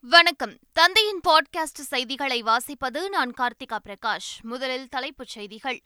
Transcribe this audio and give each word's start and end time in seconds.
வணக்கம். 0.00 0.56
தந்தையின் 0.72 1.20
பாட்காஸ்ட் 1.28 1.80
செய்திகளை 1.80 2.42
வாசிப்பது 2.42 3.08
நான் 3.08 3.34
கார்த்திகா 3.40 3.78
பிரகாஷ். 3.84 4.42
முதலில் 4.42 4.88
தலைப்புச் 4.88 5.28
செய்திகள். 5.28 5.82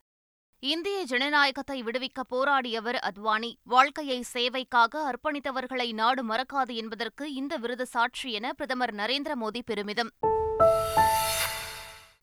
இந்திய 0.58 1.02
ஜனநாயகத்தை 1.02 1.83
விடுவிக்க 1.83 2.22
போராடியவர் 2.30 2.98
அத்வானி. 3.00 3.54
வாழ்க்கையை 3.62 4.25
சேவைக்காக 4.33 4.94
அர்ப்பணித்தவர்களை 4.94 5.92
நாடு 5.92 6.26
மறக்காது 6.26 6.75
என்பதற்கு 6.75 7.33
இந்த 7.33 7.56
விருது 7.56 7.86
சாட்சி 7.86 8.32
என 8.32 8.52
பிரதமர் 8.52 8.95
நரேந்திர 8.95 9.33
மோடி 9.41 9.61
பெருமிதம். 9.67 10.11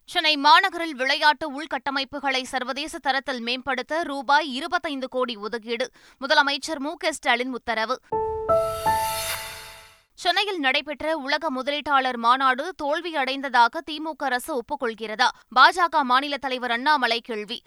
சென்னை 0.05 0.37
மாநகரில் 0.37 0.95
விளையாட்டு 0.95 1.61
உள்கட்டமைப்புகளை 1.61 2.43
சர்வதேச 2.43 2.99
தரத்தில் 2.99 3.41
மேம்படுத்த 3.41 4.03
ரூபாய் 4.03 4.53
இருபத்தைந்து 4.53 5.07
கோடி 5.07 5.35
ஒதுக்கீடு. 5.35 5.91
முதலமைச்சர் 6.21 6.79
மு 6.79 6.95
க 6.97 7.13
ஸ்டாலின் 7.13 7.53
உத்தரவு. 7.53 7.99
சென்னையில் 10.21 10.59
நடைபெற்ற 10.59 11.17
உலக 11.17 11.47
முதலீட்டாளர் 11.51 12.17
மாநாடு 12.17 12.75
தோல்வியடைந்ததாக 12.83 13.79
திமுக 13.91 14.15
அரசு 14.17 14.61
ஒப்புக்கொள்கிறதா. 14.61 15.27
பாஜக 15.55 16.01
மாநில 16.01 16.37
தலைவர் 16.37 16.71
அண்ணாமலை 16.71 17.21
கேள்வி. 17.21 17.61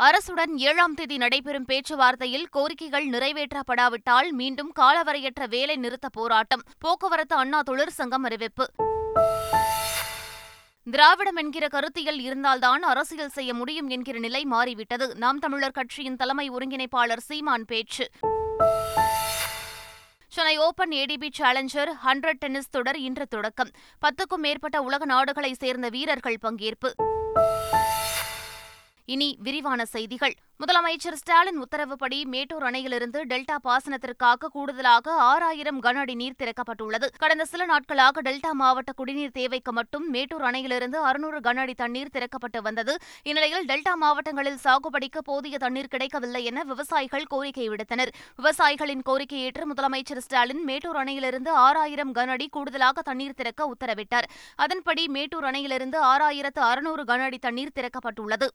அரசுடன் 0.00 0.54
ஏழாம் 0.56 0.94
தேதி 0.94 1.16
நடைபெறும் 1.16 1.64
பேச்சுவார்த்தையில் 1.68 2.44
கோரிக்கைகள் 2.56 3.08
நிறைவேற்றப்படாவிட்டால் 3.08 4.28
மீண்டும் 4.30 4.72
காலவரையற்ற 4.80 5.48
வேலை 5.48 5.76
நிறுத்த 5.76 6.08
போராட்டம். 6.08 6.62
போக்குவரத்து 6.78 7.36
அண்ணா 7.36 7.62
தொழிற்சங்கம் 7.62 8.24
அறிவிப்பு. 8.24 8.66
திராவிடம் 10.82 11.36
என்கிற 11.36 11.68
கருத்தியல் 11.68 12.20
இருந்தால்தான் 12.20 12.82
அரசியல் 12.82 13.28
செய்ய 13.28 13.54
முடியும் 13.54 13.88
என்கிற 13.88 14.18
நிலை 14.18 14.44
மாறிவிட்டது. 14.44 15.14
நாம் 15.14 15.38
தமிழர் 15.38 15.70
கட்சியின் 15.70 16.16
தலைமை 16.16 16.50
ஒருங்கிணைப்பாளர் 16.50 17.26
சீமான் 17.28 17.64
பேச்சு. 17.64 18.10
Open 20.58 20.90
ATP 20.90 21.28
challenger 21.38 21.90
hundred 22.04 22.38
tennis 22.38 22.70
தொடர் 22.70 22.98
இன்று 22.98 23.26
தொடக்கம். 23.26 23.70
பத்துக்கும் 24.00 24.38
மேற்பட்ட 24.38 24.82
உலக 24.82 25.04
நாடுகளைச் 25.04 25.58
சேர்ந்த 25.58 25.88
வீரர்கள் 25.88 26.38
பங்கேற்பு. 26.46 26.90
இனி 29.12 29.36
விரிவான 29.40 29.84
செய்திகள். 29.84 30.34
முதலமைச்சர் 30.60 31.16
ஸ்டாலின் 31.20 31.58
உத்தரவுப்படி 31.58 32.24
மேட்டூர் 32.24 32.62
அணையிலிருந்து 32.62 33.18
டெல்டா 33.30 33.56
பாசனத்திற்காக 33.64 34.48
கூடுதலாக 34.52 35.12
ஆறாயிரம் 35.12 35.82
கன 35.82 35.94
அடி 35.94 36.14
நீர் 36.14 36.34
திறக்கப்பட்டுள்ளது. 36.38 37.06
கடந்த 37.18 37.44
சில 37.44 37.64
நாட்களாக 37.64 38.22
டெல்டா 38.22 38.50
மாவட்ட 38.52 38.92
குடிநீர் 38.92 39.30
தேவைக்கு 39.30 39.72
மட்டும் 39.72 40.10
மேட்டூர் 40.10 40.42
அணையிலிருந்து 40.42 40.98
அறுநூறு 41.10 41.40
கன 41.40 41.56
அடி 41.56 41.74
தண்ணீர் 41.74 42.12
திறக்கப்பட்டு 42.12 42.62
வந்தது. 42.62 42.96
இந்நிலையில் 43.22 43.64
டெல்டா 43.64 43.94
மாவட்டங்களில் 43.94 44.60
சாகுபடிக்கு 44.64 45.22
போதிய 45.24 45.58
தண்ணீர் 45.58 45.92
கிடைக்கவில்லை 45.94 46.44
என 46.44 46.64
விவசாயிகள் 46.64 47.26
கோரிக்கை 47.28 47.68
விடுத்தனர். 47.68 48.12
விவசாயிகளின் 48.36 49.02
கோரிக்கை 49.02 49.40
ஏற்று 49.40 49.66
முதலமைச்சர் 49.74 50.24
ஸ்டாலின் 50.28 50.64
மேட்டூர் 50.64 50.96
அணையிலிருந்து 50.96 51.48
ஆறாயிரம் 51.48 52.14
கன 52.14 52.30
அடி 52.30 52.48
கூடுதலாக 52.48 53.02
தண்ணீர் 53.02 53.34
திறக்க 53.34 53.72
உத்தரவிட்டார். 53.74 54.30
அதன்படி 54.56 55.08
மேட்டூர் 55.08 55.44
அணையிலிருந்து 55.44 56.00
ஆறாயிரத்து 56.12 56.62
அறுநூறு 56.70 57.04
கன 57.04 57.22
அடி 57.22 57.38
தண்ணீர் 57.38 57.76
திறக்கப்பட்டுள்ளது. 57.80 58.48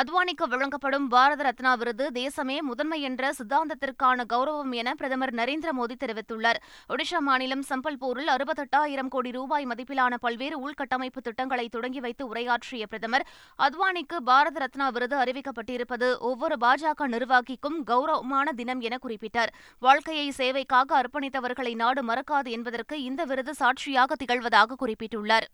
அத்வானிக்கு 0.00 0.44
வழங்கப்படும் 0.50 1.06
பாரத 1.12 1.42
ரத்னா 1.42 1.70
விருது 1.74 2.04
தேசமே 2.18 2.56
முதன்மை 2.60 2.98
என்ற 3.08 3.30
சித்தாந்தத்திற்கான 3.38 4.24
கௌரவம் 4.32 4.74
என 4.80 4.94
பிரதமர் 4.94 5.32
நரேந்திர 5.34 5.70
மோடி 5.78 5.94
தெரிவித்துள்ளார். 6.02 6.60
ஒடிஷா 6.88 7.20
மாநிலம் 7.28 7.64
சம்பல்பூரில் 7.70 8.30
அறுபத்தெட்டாயிரம் 8.34 9.10
கோடி 9.14 9.30
ரூபாய் 9.30 9.66
மதிப்பிலான 9.66 10.20
பல்வேறு 10.20 10.56
உள்கட்டமைப்பு 10.60 11.22
திட்டங்களை 11.22 11.66
தொடங்கி 11.68 12.00
வைத்து 12.00 12.26
உரையாற்றிய 12.28 12.86
பிரதமர் 12.86 13.26
அத்வானிக்கு 13.58 14.18
பாரத 14.30 14.58
ரத்னா 14.58 14.88
விருது 14.88 15.18
அறிவிக்கப்பட்டிருப்பது 15.24 16.18
ஒவ்வொரு 16.30 16.58
பாஜக 16.66 17.08
நிர்வாகிக்கும் 17.16 17.78
கௌரவமான 17.92 18.52
தினம் 18.52 18.80
என 18.80 18.98
குறிப்பிட்டார். 19.02 19.52
வாழ்க்கையை 19.78 20.32
சேவைக்காக 20.38 21.02
அர்ப்பணித்தவர்களை 21.02 21.74
நாடு 21.74 22.02
மறக்காது 22.04 22.50
என்பதற்கு 22.58 22.96
இந்த 23.02 23.24
விருது 23.24 23.54
சாட்சியாக 23.54 24.14
திகழ்வதாக 24.24 24.78
குறிப்பிட்டுள்ளார். 24.84 25.48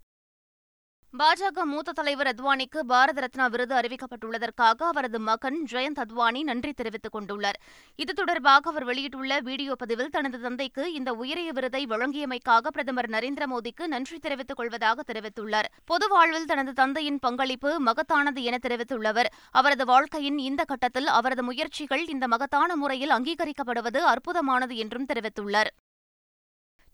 பாஜக 1.18 1.64
மூத்த 1.64 1.92
தலைவர் 1.92 2.26
அத்வானிக்கு 2.26 2.78
பாரத 2.78 3.20
ரத்னா 3.20 3.46
விருது 3.46 3.74
அறிவிக்கப்பட்டுள்ளதற்காக 3.74 4.82
அவரது 4.82 5.18
மகன் 5.20 5.58
ஜெயந்த் 5.72 6.00
அத்வானி 6.04 6.42
நன்றி 6.42 6.72
தெரிவித்துக் 6.72 7.14
கொண்டுள்ளார். 7.16 7.58
இது 7.96 8.12
தொடர்பாக 8.12 8.70
அவர் 8.70 8.84
வெளியிட்டுள்ள 8.84 9.40
வீடியோ 9.40 9.74
பதிவில் 9.74 10.10
தனது 10.10 10.40
தந்தைக்கு 10.40 10.92
இந்த 10.92 11.12
உயரிய 11.12 11.52
விருதை 11.52 11.86
வழங்கியமைக்காக 11.86 12.66
பிரதமர் 12.70 13.10
நரேந்திர 13.10 13.46
மோடிக்கு 13.46 13.86
நன்றி 13.86 14.18
தெரிவித்துக் 14.18 14.56
கொள்வதாக 14.56 15.04
தெரிவித்துள்ளார். 15.12 15.70
பொது 15.84 16.08
வாழ்வில் 16.08 16.44
தனது 16.44 16.72
தந்தையின் 16.72 17.18
பங்களிப்பு 17.18 17.82
மகத்தானது 17.84 18.42
என 18.42 18.58
தெரிவித்துள்ளவர். 18.62 19.30
அவரது 19.50 19.84
வாழ்க்கையின் 19.84 20.38
இந்த 20.38 20.64
கட்டத்தில் 20.64 21.06
அவரது 21.06 21.42
முயற்சிகள் 21.42 22.06
இந்த 22.06 22.26
மகத்தான 22.26 22.76
முறையில் 22.76 23.10
அங்கீகரிக்கப்படுவது 23.10 24.02
அற்புதமானது 24.14 24.74
என்றும் 24.74 25.08
தெரிவித்துள்ளார். 25.14 25.72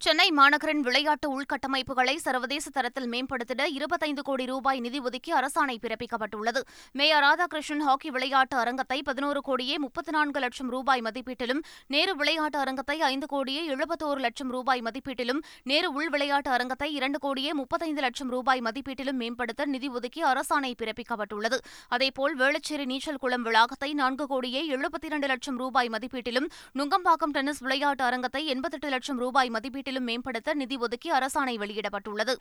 சென்னை 0.05 0.27
மாநகரின் 0.37 0.83
விளையாட்டு 0.84 1.27
உள்கட்டமைப்புகளை 1.34 2.15
சர்வதேச 2.27 2.66
தரத்தில் 2.77 3.09
மேம்படுத்திட 3.12 3.62
இருபத்தைந்து 3.78 4.22
கோடி 4.28 4.44
ரூபாய் 4.50 4.78
நிதி 4.84 4.99
ஒதுக்கி 5.09 5.33
அரசாணை 5.38 5.75
பிறப்பிக்கப்பட்டுள்ளது. 5.83 6.61
மேயர் 6.99 7.22
ராதாகிருஷ்ணன் 7.25 7.84
ஹாக்கி 7.88 8.11
விளையாட்டு 8.15 8.56
அரங்கத்தை 8.62 8.99
பதினோரு 9.09 9.41
கோடியே 9.49 9.75
முப்பத்தி 9.84 10.12
நான்கு 10.16 10.41
லட்சம் 10.44 10.71
ரூபாய் 10.75 11.03
மதிப்பீட்டிலும் 11.09 11.61
நேரு 11.94 12.15
விளையாட்டு 12.21 12.59
அரங்கத்தை 12.62 12.97
ஐந்து 13.11 13.28
கோடியே 13.34 13.65
எழுபத்தோரு 13.75 14.22
லட்சம் 14.27 14.50
ரூபாய் 14.56 14.83
மதிப்பீட்டிலும் 14.88 15.43
நேரு 15.72 15.91
உள் 15.99 16.11
விளையாட்டு 16.15 16.50
அரங்கத்தை 16.56 16.88
இரண்டு 16.99 17.21
கோடியே 17.27 17.53
முப்பத்தைந்து 17.61 18.05
லட்சம் 18.06 18.31
ரூபாய் 18.37 18.65
மதிப்பீட்டிலும் 18.69 19.21
மேம்படுத்த 19.25 19.69
நிதி 19.75 19.91
ஒதுக்கி 19.99 20.25
அரசாணை 20.32 20.72
பிறப்பிக்கப்பட்டுள்ளது. 20.82 21.61
அதேபோல் 21.97 22.38
வேளச்சேரி 22.43 22.88
நீச்சல் 22.94 23.21
குளம் 23.27 23.47
வளாகத்தை 23.50 23.93
நான்கு 24.00 24.27
கோடியே 24.32 24.65
எழுபத்தி 24.78 25.11
இரண்டு 25.12 25.31
லட்சம் 25.34 25.61
ரூபாய் 25.65 25.93
மதிப்பீட்டிலும் 25.97 26.50
நுங்கம்பாக்கம் 26.81 27.37
டென்னிஸ் 27.38 27.62
விளையாட்டு 27.69 28.05
அரங்கத்தை 28.11 28.44
எண்பத்தெட்டு 28.56 28.91
லட்சம் 28.97 29.22
ரூபாய் 29.27 29.55
மேம்படுத்த 29.98 30.54
நிதி 30.54 30.76
ஒதுக்கி 30.76 31.10
அரசாணை 31.10 31.54
வெளியிடப்பட்டுள்ளது 31.58 32.36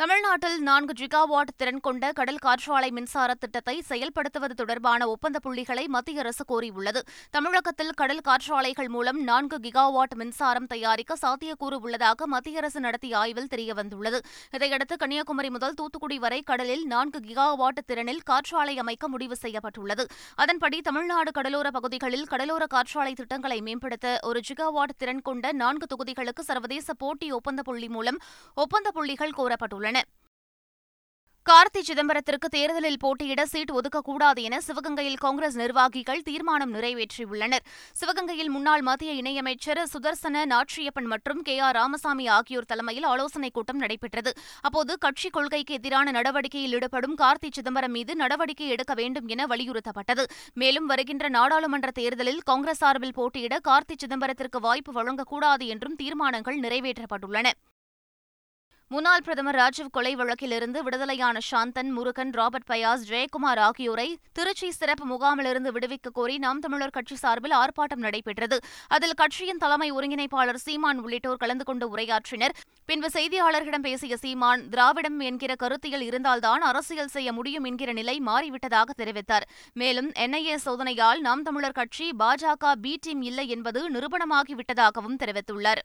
தமிழ்நாட்டில் 0.00 0.56
நான்கு 0.60 0.92
ஜிகாவாட் 1.00 1.52
திறன் 1.56 1.80
கொண்ட 1.80 2.12
கடல் 2.12 2.40
காற்றாலை 2.46 2.88
மின்சார 2.96 3.34
திட்டத்தை 3.34 3.74
செயல்படுத்துவது 3.90 4.54
தொடர்பான 4.56 5.06
ஒப்பந்த 5.08 5.38
புள்ளிகளை 5.44 5.84
மத்திய 5.86 6.20
அரசு 6.20 6.44
கோரியுள்ளது. 6.50 7.00
தமிழகத்தில் 7.30 7.92
கடல் 8.00 8.20
காற்றாலைகள் 8.28 8.88
மூலம் 8.88 9.20
நான்கு 9.22 9.58
கிகாவாட் 9.62 10.14
மின்சாரம் 10.14 10.66
தயாரிக்க 10.66 11.14
சாத்தியக்கூறு 11.22 11.76
உள்ளதாக 11.86 12.26
மத்திய 12.26 12.58
அரசு 12.58 12.80
நடத்திய 12.80 13.16
ஆய்வில் 13.18 13.48
தெரியவந்துள்ளது. 13.54 14.20
இதையடுத்து 14.50 14.96
கன்னியாகுமரி 14.96 15.50
முதல் 15.50 15.74
தூத்துக்குடி 15.74 16.18
வரை 16.18 16.40
கடலில் 16.42 16.84
நான்கு 16.86 17.20
கிகாவாட் 17.28 17.80
திறனில் 17.86 18.20
காற்றாலை 18.30 18.76
அமைக்க 18.84 19.08
முடிவு 19.08 19.36
செய்யப்பட்டுள்ளது. 19.36 20.06
அதன்படி 20.36 20.80
தமிழ்நாடு 20.80 21.30
கடலோர 21.30 21.70
பகுதிகளில் 21.70 22.26
கடலோர 22.34 22.66
காற்றாலை 22.76 23.14
திட்டங்களை 23.14 23.60
மேம்படுத்த 23.60 24.18
ஒரு 24.22 24.42
ஜிகாவாட் 24.50 24.96
திறன் 24.96 25.24
கொண்ட 25.30 25.52
நான்கு 25.52 25.88
தொகுதிகளுக்கு 25.94 26.44
சர்வதேச 26.50 26.92
போட்டி 26.92 27.32
ஒப்பந்த 27.32 27.62
புள்ளி 27.62 27.88
மூலம் 27.88 28.20
ஒப்பந்த 28.54 28.90
புள்ளிகள் 28.90 29.36
கோரப்பட்டுள்ளன 29.86 30.14
கார்த்தி 31.46 31.80
சிதம்பரத்திற்கு 31.80 32.48
தேர்தலில் 32.48 32.98
போட்டியிட 32.98 33.46
சீட் 33.46 33.70
ஒதுக்கக்கூடாது 33.70 34.42
என 34.42 34.58
சிவகங்கையில் 34.66 35.14
காங்கிரஸ் 35.14 35.56
நிர்வாகிகள் 35.56 36.22
தீர்மானம் 36.22 36.74
நிறைவேற்றியுள்ளனர். 36.74 37.64
சிவகங்கையில் 38.00 38.48
முன்னாள் 38.48 38.80
மத்திய 38.80 39.12
இணையமைச்சர் 39.22 39.82
சுதர்சன 39.92 40.44
நாச்சியப்பன் 40.46 41.04
மற்றும் 41.04 41.42
கே 41.42 41.58
ஆர் 41.58 41.74
ராமசாமி 41.74 42.26
ஆகியோர் 42.26 42.64
தலைமையில் 42.64 43.04
ஆலோசனைக் 43.04 43.54
கூட்டம் 43.54 43.76
நடைபெற்றது. 43.76 44.32
அப்போது 44.60 44.98
கட்சி 44.98 45.30
கொள்கைக்கு 45.30 45.74
எதிரான 45.74 46.10
நடவடிக்கையில் 46.10 46.72
ஈடுபடும் 46.72 47.16
கார்த்தி 47.16 47.50
சிதம்பரம் 47.50 47.90
மீது 47.90 48.16
நடவடிக்கை 48.16 48.68
எடுக்க 48.68 48.94
வேண்டும் 48.94 49.26
என 49.26 49.46
வலியுறுத்தப்பட்டது. 49.46 50.24
மேலும் 50.54 50.86
வருகின்ற 50.86 51.28
நாடாளுமன்ற 51.28 51.90
தேர்தலில் 51.90 52.40
காங்கிரஸ் 52.44 52.78
சார்பில் 52.78 53.14
போட்டியிட 53.14 53.58
கார்த்தி 53.68 53.96
சிதம்பரத்திற்கு 53.98 54.60
வாய்ப்பு 54.60 54.92
வழங்கக்கூடாது 54.92 55.66
என்றும் 55.66 55.94
தீர்மானங்கள் 55.94 56.60
நிறைவேற்றப்பட்டுள்ளன. 56.60 57.50
முன்னாள் 58.90 59.22
பிரதமர் 59.22 59.54
ராஜீவ் 59.54 59.88
கொலை 59.90 60.10
வழக்கிலிருந்து 60.16 60.78
விடுதலையான 60.86 61.38
சாந்தன் 61.50 61.88
முருகன் 61.94 62.30
ராபர்ட் 62.30 62.66
பயாஸ் 62.68 63.06
ஜெயக்குமார் 63.08 63.58
ஆகியோரை 63.58 64.06
திருச்சி 64.32 64.70
சிறப்பு 64.70 65.04
முகாமிலிருந்து 65.06 65.70
விடுவிக்க 65.76 66.12
கோரி 66.18 66.38
நாம் 66.38 66.58
தமிழர் 66.58 66.92
கட்சி 66.96 67.16
சார்பில் 67.16 67.54
ஆர்ப்பாட்டம் 67.60 68.04
நடைபெற்றது. 68.06 68.58
அதில் 68.88 69.14
கட்சியின் 69.14 69.58
தலைமை 69.58 69.88
ஒருங்கிணைப்பாளர் 69.92 70.60
சீமான் 70.66 71.00
உள்ளிட்டோர் 71.00 71.36
கலந்து 71.36 71.64
கொண்டு 71.64 71.96
உரையாற்றினர். 71.96 72.54
பின்பு 72.84 73.10
செய்தியாளர்களிடம் 73.14 73.86
பேசிய 73.88 74.16
சீமான் 74.16 74.62
திராவிடம் 74.68 75.18
என்கிற 75.20 75.54
கருத்தியல் 75.54 76.06
இருந்தால்தான் 76.10 76.60
அரசியல் 76.60 77.12
செய்ய 77.16 77.32
முடியும் 77.32 77.64
என்கிற 77.64 77.92
நிலை 77.92 78.16
மாறிவிட்டதாக 78.26 78.96
தெரிவித்தார். 79.02 79.48
மேலும் 79.72 80.12
என்ஐஏ 80.26 80.56
சோதனையால் 80.68 81.18
நாம் 81.18 81.42
தமிழர் 81.42 81.78
கட்சி 81.82 82.08
பாஜக 82.18 82.74
பி 82.86 82.94
டீம் 83.00 83.22
இல்லை 83.22 83.48
என்பது 83.48 83.82
நிரூபணமாகிவிட்டதாகவும் 83.90 85.20
தெரிவித்துள்ளார். 85.24 85.82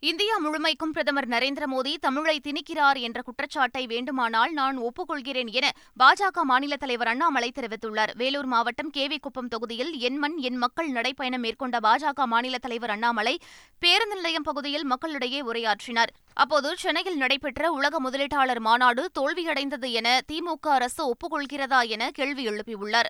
இந்தியா 0.00 0.38
முழுமைக்கும் 0.38 0.90
பிரதமர் 0.92 1.28
நரேந்திர 1.28 1.64
மோடி 1.74 1.96
தமிழை 2.00 2.40
திணிக்கிறார் 2.44 2.98
என்ற 2.98 3.22
குற்றச்சாட்டை 3.22 3.86
வேண்டுமானால் 3.86 4.52
நான் 4.52 4.78
ஒப்புக்கொள்கிறேன் 4.78 5.50
என 5.50 5.70
பாஜக 6.02 6.42
மாநில 6.42 6.76
தலைவர் 6.76 7.06
அண்ணாமலை 7.06 7.52
தெரிவித்துள்ளார். 7.54 8.12
வேலூர் 8.16 8.44
மாவட்டம் 8.44 8.90
கேவிக்குப்பம் 8.96 9.48
தொகுதியில் 9.48 9.92
என் 9.98 10.16
மண் 10.16 10.36
என் 10.36 10.56
மக்கள் 10.56 10.90
நடைப்பயணம் 10.90 11.44
மேற்கொண்ட 11.46 11.78
பாஜக 11.78 12.24
மாநில 12.24 12.58
தலைவர் 12.58 12.90
அண்ணாமலை 12.90 13.38
பேருந்து 13.78 14.14
நிலையம் 14.14 14.42
பகுதியில் 14.42 14.84
மக்களிடையே 14.84 15.40
உரையாற்றினார். 15.40 16.12
அப்போது 16.34 16.76
சென்னையில் 16.76 17.16
நடைபெற்ற 17.16 17.70
உலக 17.70 18.10
முதலீட்டாளர் 18.10 18.60
மாநாடு 18.60 19.10
தோல்வியடைந்தது 19.20 19.90
என 19.92 20.20
திமுக 20.32 20.68
அரசு 20.68 21.14
ஒப்புக்கொள்கிறதா 21.14 21.88
என 21.88 22.10
கேள்வி 22.10 22.48
எழுப்பியுள்ளார். 22.48 23.06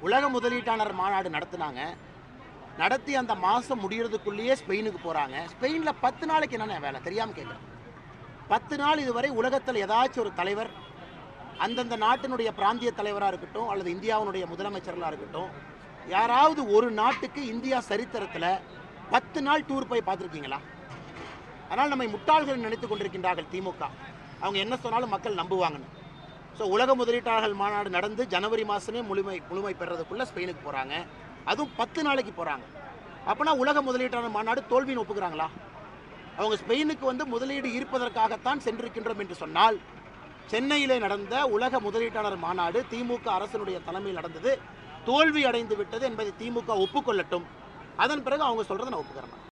உலக 0.00 0.30
முதலீட்டாளர் 0.30 0.92
மாநாடு 0.92 1.28
நடத்தினாங்க. 1.28 1.80
நடத்தி 2.80 3.12
அந்த 3.20 3.34
மாதம் 3.46 3.80
முடிகிறதுக்குள்ளேயே 3.82 4.54
ஸ்பெயினுக்கு 4.60 5.00
போகிறாங்க 5.06 5.36
ஸ்பெயினில் 5.52 6.00
பத்து 6.04 6.24
நாளைக்கு 6.30 6.56
என்னென்ன 6.56 6.80
வேலை? 6.86 6.98
தெரியாமல் 7.06 7.36
கேட்குறேன் 7.38 7.66
பத்து 8.52 8.74
நாள் 8.82 9.02
இதுவரை 9.04 9.30
உலகத்தில் 9.40 9.82
ஏதாச்சும் 9.84 10.22
ஒரு 10.24 10.30
தலைவர் 10.40 10.70
அந்தந்த 11.64 11.96
நாட்டினுடைய 12.04 12.50
பிராந்திய 12.58 12.90
தலைவராக 13.00 13.30
இருக்கட்டும் 13.32 13.68
அல்லது 13.72 13.88
இந்தியாவினுடைய 13.96 14.44
முதலமைச்சர்களாக 14.52 15.10
இருக்கட்டும் 15.12 15.50
யாராவது 16.14 16.60
ஒரு 16.76 16.88
நாட்டுக்கு 17.00 17.40
இந்தியா 17.52 17.78
சரித்திரத்தில் 17.90 18.50
பத்து 19.14 19.40
நாள் 19.46 19.66
டூர் 19.68 19.90
போய் 19.90 20.06
பார்த்துருக்கீங்களா? 20.06 20.58
அதனால் 21.70 21.92
நம்மை 21.92 22.08
முட்டாள்கள் 22.14 22.64
நினைத்து 22.66 22.86
கொண்டிருக்கின்றார்கள் 22.86 23.50
திமுக. 23.54 23.82
அவங்க 24.42 24.58
என்ன 24.64 24.74
சொன்னாலும் 24.84 25.12
மக்கள் 25.14 25.40
நம்புவாங்கன்னு. 25.40 25.90
ஸோ 26.58 26.64
உலக 26.74 26.94
முதலீட்டாளர்கள் 27.00 27.60
மாநாடு 27.62 27.90
நடந்து 27.96 28.22
ஜனவரி 28.34 28.64
மாதமே 28.70 29.00
முழுமை 29.10 29.36
முழுமை 29.50 29.74
பெறதுக்குள்ளே 29.80 30.24
ஸ்பெயினுக்கு 30.30 30.62
போகிறாங்க 30.64 30.94
அதுவும் 31.44 31.74
பத்து 31.76 32.02
நாளைக்கு 32.02 32.44
போகிறாங்க 32.44 32.66
அப்போனா 33.26 33.52
உலக 33.52 33.82
முதலீட்டாளர் 33.82 34.36
மாநாடு 34.36 34.60
தோல்வின்னு 34.70 35.02
ஒப்புக்கிறாங்களா? 35.02 35.48
அவங்க 36.36 36.56
ஸ்பெயினுக்கு 36.62 37.04
வந்து 37.04 37.26
முதலீடு 37.26 37.72
இருப்பதற்காகத்தான் 37.72 38.62
சென்றிருக்கின்றோம் 38.66 39.18
என்று 39.18 39.34
சொன்னால் 39.34 39.78
சென்னையிலே 40.52 40.98
நடந்த 40.98 41.46
உலக 41.46 41.80
முதலீட்டாளர் 41.80 42.36
மாநாடு 42.36 42.84
திமுக 42.90 43.26
அரசனுடைய 43.26 43.80
தலைமையில் 43.80 44.18
நடந்தது. 44.20 44.58
தோல்வி 45.04 45.44
அடைந்து 45.44 45.76
விட்டது 45.76 46.06
என்பதை 46.06 46.32
திமுக 46.40 46.86
ஒப்புக்கொள்ளட்டும். 46.86 47.46
அதன் 47.96 48.22
பிறகு 48.22 48.42
அவங்க 48.42 48.62
சொல்கிறத 48.62 48.90
நான் 48.92 49.02
ஒப்புக்கிறேன். 49.02 49.49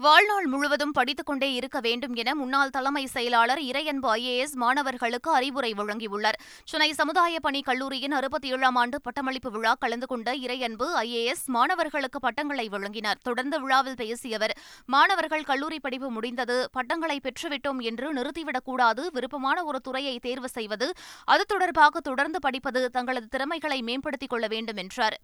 வாழ்நாள் 0.00 0.46
முழுவதும் 0.46 0.90
படித்துக் 0.90 1.26
கொண்டே 1.26 1.52
இருக்க 1.52 1.80
வேண்டும் 1.80 2.14
என 2.14 2.34
முன்னாள் 2.34 2.70
தலைமை 2.70 3.06
செயலாளர் 3.06 3.58
இறையன்பு 3.58 4.08
ஐஏஎஸ் 4.08 4.54
மாணவர்களுக்கு 4.54 5.30
அறிவுரை 5.30 5.72
வழங்கியுள்ளார். 5.72 6.38
சென்னை 6.64 6.92
சமுதாய 6.92 7.40
பணி 7.40 7.60
கல்லூரியின் 7.60 8.12
அறுபத்தி 8.12 8.50
ஏழாம் 8.50 8.76
ஆண்டு 8.76 9.00
பட்டமளிப்பு 9.00 9.50
விழா 9.50 9.74
கலந்து 9.74 10.06
கொண்ட 10.06 10.36
இறையன்பு 10.36 10.86
ஐஏஎஸ் 10.94 11.44
மாணவர்களுக்கு 11.46 12.20
பட்டங்களை 12.20 12.68
வழங்கினார். 12.68 13.18
தொடர்ந்து 13.22 13.60
விழாவில் 13.60 13.94
பேசிய 13.96 14.36
அவர் 14.36 14.58
மாணவர்கள் 14.86 15.42
கல்லூரி 15.42 15.80
படிப்பு 15.80 16.10
முடிந்தது 16.10 16.68
பட்டங்களை 16.72 17.20
பெற்றுவிட்டோம் 17.22 17.78
என்று 17.78 18.14
நிறுத்திவிடக்கூடாது 18.14 19.06
விருப்பமான 19.12 19.64
ஒரு 19.64 19.80
துறையை 19.80 20.18
தேர்வு 20.18 20.48
செய்வது 20.48 20.92
அது 21.24 21.44
தொடர்பாக 21.44 22.00
தொடர்ந்து 22.00 22.40
படிப்பது 22.40 22.90
தங்களது 22.90 23.26
திறமைகளை 23.26 23.82
மேம்படுத்திக் 23.82 24.30
கொள்ள 24.30 24.46
வேண்டும் 24.46 24.76
என்றார். 24.76 25.20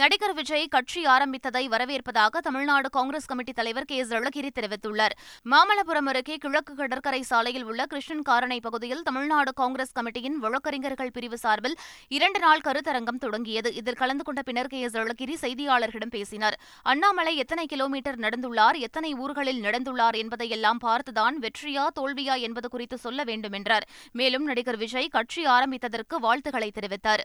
நடிகர் 0.00 0.34
விஜய் 0.34 0.66
கட்சி 0.68 1.00
ஆரம்பித்ததை 1.06 1.62
வரவேற்பதாக 1.74 2.40
தமிழ்நாடு 2.46 2.88
காங்கிரஸ் 2.90 3.26
கமிட்டி 3.26 3.52
தலைவர் 3.52 3.84
கே 3.84 3.96
எஸ் 3.96 4.12
அழகிரி 4.12 4.50
தெரிவித்துள்ளார். 4.58 5.14
மாமல்லபுரம் 5.52 6.08
அருகே 6.10 6.36
கிழக்கு 6.36 6.74
கடற்கரை 6.74 7.20
சாலையில் 7.22 7.64
உள்ள 7.64 7.84
கிருஷ்ணன் 7.86 8.22
காரணை 8.22 8.58
பகுதியில் 8.60 9.02
தமிழ்நாடு 9.02 9.52
காங்கிரஸ் 9.52 9.94
கமிட்டியின் 9.98 10.36
வழக்கறிஞர்கள் 10.44 11.10
பிரிவு 11.10 11.38
சார்பில் 11.38 11.76
இரண்டு 12.08 12.38
நாள் 12.38 12.62
கருத்தரங்கம் 12.64 13.20
தொடங்கியது. 13.24 13.74
இதில் 13.74 13.98
கலந்து 14.02 14.24
கொண்ட 14.24 14.42
பின்னர் 14.42 14.70
கே 14.74 14.80
எஸ் 14.80 14.96
அழகிரி 14.96 15.36
செய்தியாளர்களிடம் 15.44 16.14
பேசினார். 16.16 16.58
அண்ணாமலை 16.82 17.36
எத்தனை 17.36 17.66
கிலோமீட்டர் 17.66 18.18
நடந்துள்ளார் 18.18 18.78
எத்தனை 18.88 19.14
ஊர்களில் 19.14 19.60
நடந்துள்ளார் 19.62 20.18
என்பதையெல்லாம் 20.22 20.82
பார்த்துதான் 20.86 21.38
வெற்றியா 21.46 21.86
தோல்வியா 22.00 22.36
என்பது 22.40 22.68
குறித்து 22.68 22.98
சொல்ல 22.98 23.24
வேண்டும் 23.24 23.52
என்றார். 23.52 23.88
மேலும் 24.12 24.44
நடிகர் 24.44 24.76
விஜய் 24.76 25.14
கட்சி 25.16 25.44
ஆரம்பித்ததற்கு 25.56 26.18
வாழ்த்துக்களை 26.20 26.70
தெரிவித்தார். 26.80 27.24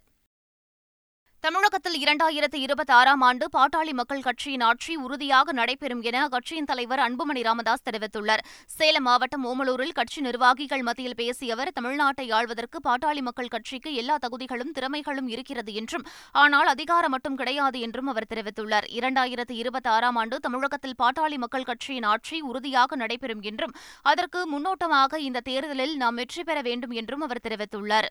தமிழகத்தில் 1.44 1.96
இரண்டாயிரத்து 2.02 2.58
இருபத்தி 2.66 2.94
ஆறாம் 2.98 3.24
ஆண்டு 3.28 3.46
பாட்டாளி 3.56 3.94
மக்கள் 4.00 4.22
கட்சியின் 4.28 4.62
ஆட்சி 4.68 4.94
உறுதியாக 5.06 5.54
நடைபெறும் 5.58 6.04
என 6.10 6.18
அக்கட்சியின் 6.26 6.70
தலைவர் 6.70 7.02
அன்புமணி 7.06 7.42
ராமதாஸ் 7.48 7.84
தெரிவித்துள்ளார். 7.88 8.44
சேலம் 8.76 9.06
மாவட்டம் 9.08 9.48
ஓமலூரில் 9.50 9.92
கட்சி 9.98 10.22
நிர்வாகிகள் 10.28 10.86
மத்தியில் 10.90 11.18
பேசிய 11.22 11.58
அவர் 11.58 11.74
தமிழ்நாட்டை 11.80 12.28
ஆள்வதற்கு 12.38 12.80
பாட்டாளி 12.88 13.24
மக்கள் 13.28 13.52
கட்சிக்கு 13.56 13.92
எல்லா 14.04 14.18
தகுதிகளும் 14.26 14.74
திறமைகளும் 14.78 15.30
இருக்கிறது 15.36 15.74
என்றும் 15.82 16.08
ஆனால் 16.46 16.72
அதிகாரம் 16.76 17.16
மட்டும் 17.16 17.38
கிடையாது 17.44 17.80
என்றும் 17.88 18.12
அவர் 18.14 18.30
தெரிவித்துள்ளார். 18.34 18.90
இரண்டாயிரத்து 19.00 19.60
இருபத்தி 19.64 19.92
ஆறாம் 19.98 20.20
ஆண்டு 20.24 20.38
தமிழகத்தில் 20.48 21.00
பாட்டாளி 21.04 21.40
மக்கள் 21.46 21.70
கட்சியின் 21.74 22.10
ஆட்சி 22.14 22.40
உறுதியாக 22.52 22.96
நடைபெறும் 23.04 23.46
என்றும் 23.52 23.78
அதற்கு 24.12 24.42
முன்னோட்டமாக 24.56 25.20
இந்த 25.30 25.46
தேர்தலில் 25.52 25.96
நாம் 26.04 26.20
வெற்றி 26.24 26.44
பெற 26.44 26.62
வேண்டும் 26.70 26.96
என்றும் 27.02 27.26
அவர் 27.28 27.46
தெரிவித்துள்ளார். 27.48 28.10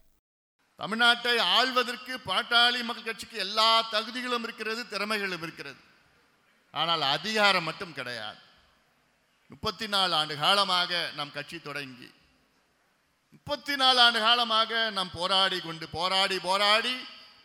தமிழ்நாட்டை 0.82 1.34
ஆள்வதற்கு 1.56 2.12
பாட்டாளி 2.30 2.78
மக்கள் 2.86 3.08
கட்சிக்கு 3.08 3.36
எல்லா 3.46 3.68
தகுதிகளும் 3.94 4.44
இருக்கிறது 4.46 4.80
திறமைகளும் 4.92 5.44
இருக்கிறது. 5.46 5.80
ஆனால் 6.74 7.04
அதிகாரம் 7.16 7.66
மட்டும் 7.68 7.94
கிடையாது. 7.98 8.40
முப்பத்தி 9.50 9.86
நாலு 9.94 10.12
ஆண்டு 10.20 10.34
காலமாக 10.42 10.90
நம் 11.18 11.32
கட்சி 11.36 11.58
தொடங்கி 11.58 12.08
முப்பத்தி 13.34 13.74
நாலு 13.82 13.98
ஆண்டு 14.04 14.18
காலமாக 14.26 14.80
நாம் 14.96 15.12
போராடி 15.18 15.58
கொண்டு 15.60 15.86
போராடி 15.96 16.36
போராடி 16.48 16.94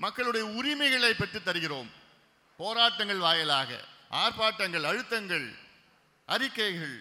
மக்களுடைய 0.05 0.45
உரிமைகளை 0.57 1.11
பெற்று 1.13 1.39
தருகிறோம். 1.43 1.89
போராட்டங்கள் 2.59 3.23
வாயிலாக 3.27 3.71
ஆர்ப்பாட்டங்கள் 4.23 4.87
அழுத்தங்கள் 4.91 5.47
அறிக்கைகள் 6.27 6.97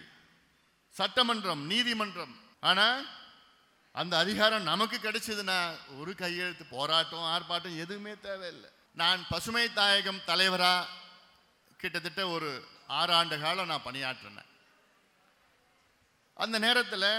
சட்டமன்றம் 0.95 1.63
நீதிமன்றம். 1.71 2.33
ஆனால் 2.69 3.01
அந்த 3.99 4.17
அதிகாரம் 4.17 4.63
நமக்கு 4.63 4.97
கிடைச்சதுன்னா 4.97 5.75
ஒரு 5.97 6.15
கையெழுத்து 6.15 6.65
போராட்டம் 6.65 7.25
ஆர்ப்பாட்டம் 7.35 7.77
எதுவுமே 7.77 8.13
தேவையில்லை. 8.21 8.69
நான் 8.93 9.25
பசுமை 9.29 9.73
தாயகம் 9.73 10.21
தலைவராக 10.25 10.89
கிட்டத்தட்ட 11.77 12.27
ஒரு 12.27 12.49
ஆறு 12.87 13.13
ஆண்டு 13.13 13.39
காலம் 13.39 13.65
நான் 13.65 13.85
பணியாற்றினேன். 13.85 14.49
அந்த 16.33 16.59
நேரத்தில் 16.59 17.09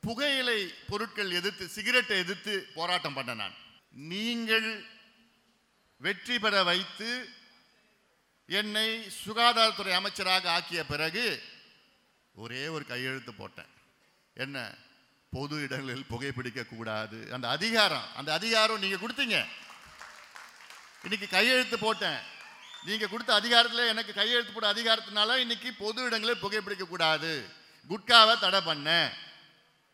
புகையிலை 0.00 0.74
பொருட்கள் 0.88 1.30
எதிர்த்து 1.30 1.68
சிகரெட்டை 1.68 2.18
எதிர்த்து 2.18 2.54
போராட்டம் 2.74 3.14
பண்ண 3.14 3.34
நான். 3.34 3.56
நீங்கள் 3.90 4.86
வெற்றி 5.96 6.38
பெற 6.38 6.62
வைத்து 6.62 7.28
என்னை 8.46 8.88
சுகாதாரத்துறை 9.24 9.92
அமைச்சராக 9.92 10.50
ஆக்கிய 10.50 10.84
பிறகு 10.86 11.42
ஒரே 12.34 12.68
ஒரு 12.68 12.84
கையெழுத்து 12.86 13.34
போட்டேன். 13.34 13.70
என்ன? 14.34 14.74
பொது 15.34 15.56
இடங்களில் 15.64 16.08
புகைப்பிடிக்க 16.12 16.62
கூடாது. 16.66 17.18
அந்த 17.36 17.46
அதிகாரம் 17.56 18.06
அந்த 18.18 18.30
அதிகாரம் 18.38 18.82
நீங்க 18.82 18.98
கொடுத்தீங்க. 19.02 19.38
இன்னைக்கு 21.04 21.28
கையெழுத்து 21.36 21.76
போட்டேன். 21.78 22.20
நீங்க 22.88 23.06
கொடுத்த 23.12 23.32
அதிகாரத்தில் 23.40 23.90
எனக்கு 23.92 24.12
கையெழுத்து 24.20 24.52
போட்ட 24.52 24.68
அதிகாரத்தினால 24.74 25.36
இன்னைக்கு 25.44 25.68
பொது 25.84 25.98
இடங்களில் 26.08 26.42
புகைப்பிடிக்க 26.44 26.86
கூடாது. 26.88 27.32
குட்காவை 27.90 28.34
தடை 28.44 28.60
பண்ண 28.68 28.88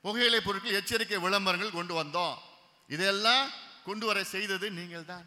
புகையிலை 0.04 0.40
பொருட்கள் 0.46 0.78
எச்சரிக்கை 0.80 1.18
விளம்பரங்கள் 1.26 1.76
கொண்டு 1.78 1.94
வந்தோம். 2.00 2.36
இதெல்லாம் 2.94 3.46
கொண்டு 3.88 4.04
வர 4.10 4.18
செய்தது 4.34 4.66
நீங்கள் 4.78 5.10
தான் 5.12 5.26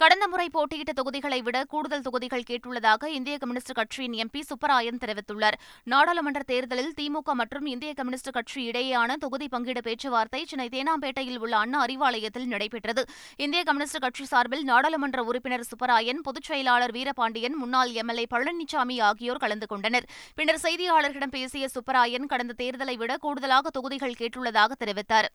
கடந்த 0.00 0.28
முறை 0.32 0.44
போட்டியிட்ட 0.54 0.92
தொகுதிகளை 0.98 1.38
விட 1.46 1.58
கூடுதல் 1.64 2.04
தொகுதிகள் 2.06 2.44
கேட்டுள்ளதாக 2.50 3.08
இந்திய 3.16 3.38
கம்யூனிஸ்ட் 3.38 3.72
கட்சியின் 3.78 4.12
எம்பி 4.12 4.40
சுப்பராயன் 4.50 5.00
தெரிவித்துள்ளார். 5.04 5.56
நாடாளுமன்ற 5.92 6.42
தேர்தலில் 6.50 6.92
திமுக 6.98 7.32
மற்றும் 7.40 7.66
இந்திய 7.66 7.92
கம்யூனிஸ்ட் 7.94 8.30
கட்சி 8.36 8.60
இடையேயான 8.70 9.16
தொகுதி 9.24 9.48
பங்கீடு 9.48 9.80
பேச்சுவார்த்தை 9.80 10.44
சென்னை 10.44 10.68
தேனாம்பேட்டையில் 10.76 11.38
உள்ள 11.38 11.56
அண்ணா 11.56 11.80
அறிவாலயத்தில் 11.86 12.46
நடைபெற்றது. 12.52 13.04
இந்திய 13.36 13.62
கம்யூனிஸ்ட் 13.70 14.00
கட்சி 14.06 14.24
சார்பில் 14.24 14.64
நாடாளுமன்ற 14.70 15.24
உறுப்பினர் 15.24 15.66
சுப்பராயன் 15.70 16.22
பொதுச் 16.28 16.48
செயலாளர் 16.50 16.94
வீரபாண்டியன் 16.98 17.58
முன்னாள் 17.64 17.92
எம்எல்ஏ 18.04 18.28
பழனிசாமி 18.36 18.98
ஆகியோர் 19.10 19.42
கலந்து 19.46 19.66
கொண்டனர். 19.66 20.08
பின்னர் 20.34 20.62
செய்தியாளர்களிடம் 20.68 21.36
பேசிய 21.36 21.66
சுப்பராயன் 21.74 22.30
கடந்த 22.34 22.58
தேர்தலை 22.62 22.96
விட 22.96 23.16
கூடுதலாக 23.26 23.70
தொகுதிகள் 23.70 24.18
கேட்டுள்ளதாக 24.22 24.72
தெரிவித்தார். 24.84 25.30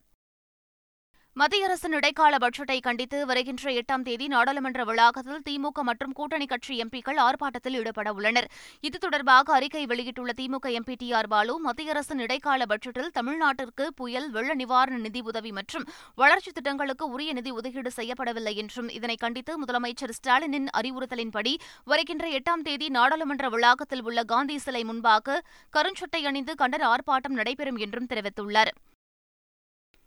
மத்திய 1.36 1.68
அரசின் 1.68 1.96
இடைக்கால 1.98 2.38
பட்ஜெட்டை 2.42 2.76
கண்டித்து 2.80 3.26
வருகின்ற 3.30 3.72
எட்டாம் 3.72 4.04
தேதி 4.08 4.26
நாடாளுமன்ற 4.34 4.84
வளாகத்தில் 4.84 5.42
திமுக 5.48 5.82
மற்றும் 5.82 6.12
கூட்டணி 6.12 6.46
கட்சி 6.46 6.74
எம்பிக்கள் 6.84 7.20
ஆர்ப்பாட்டத்தில் 7.24 7.76
ஈடுபட 7.80 8.10
உள்ளனர். 8.14 8.48
இது 8.88 8.98
தொடர்பாக 8.98 9.54
அறிக்கை 9.54 9.86
வெளியிட்டுள்ள 9.86 10.34
DMK 10.42 10.68
MP 10.80 10.96
T 10.98 11.08
R 11.14 11.28
Baalu 11.28 11.56
மத்திய 11.60 11.92
அரசின் 11.92 12.20
இடைக்கால 12.20 12.68
பட்ஜெட்டில் 12.74 13.10
தமிழ்நாட்டிற்கு 13.12 13.88
புயல் 13.94 14.30
வெள்ள 14.30 14.54
நிவாரண 14.54 14.98
நிதி 14.98 15.22
உதவி 15.22 15.52
மற்றும் 15.52 15.88
வளர்ச்சித் 16.16 16.54
திட்டங்களுக்கு 16.54 17.08
உரிய 17.10 17.34
நிதி 17.34 17.52
ஒதுக்கீடு 17.52 17.94
செய்யப்படவில்லை 17.98 18.56
என்றும் 18.56 18.90
இதனை 18.90 19.16
கண்டித்து 19.16 19.56
முதலமைச்சர் 19.66 20.16
ஸ்டாலினின் 20.20 20.72
அறிவுறுத்தலின்படி 20.78 21.56
வருகின்ற 21.86 22.28
எட்டாம் 22.30 22.66
தேதி 22.70 22.90
நாடாளுமன்ற 22.90 23.50
வளாகத்தில் 23.50 24.04
உள்ள 24.04 24.24
காந்தி 24.24 24.58
சிலை 24.58 24.84
முன்பாக 24.84 25.42
கருஞ்சட்டை 25.74 26.24
அணிந்து 26.26 26.56
கண்டன 26.58 26.94
ஆர்ப்பாட்டம் 26.94 27.40
நடைபெறும் 27.42 27.78
என்றும் 27.78 28.12
தெரிவித்துள்ளார். 28.14 28.74